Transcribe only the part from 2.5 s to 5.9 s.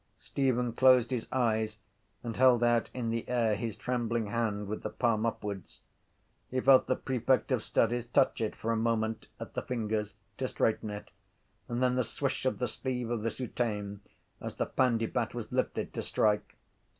out in the air his trembling hand with the palm upwards.